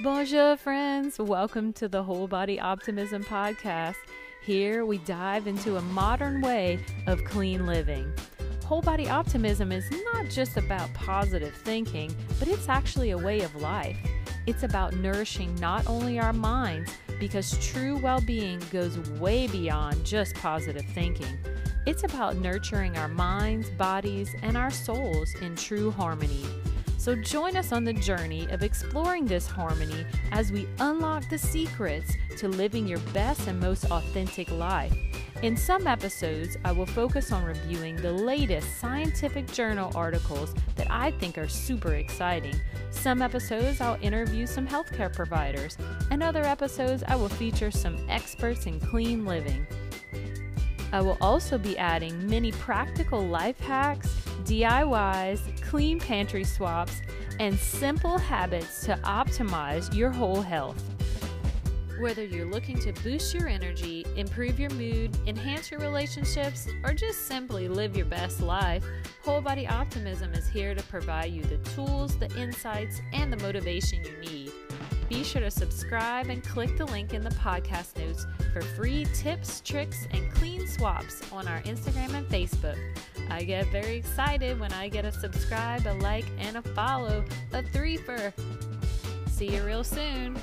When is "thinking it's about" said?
20.86-22.36